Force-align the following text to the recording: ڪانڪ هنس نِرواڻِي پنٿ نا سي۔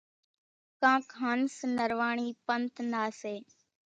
ڪانڪ 0.81 1.07
هنس 1.21 1.55
نِرواڻِي 1.77 2.27
پنٿ 2.45 2.73
نا 2.91 3.03
سي۔ 3.21 3.35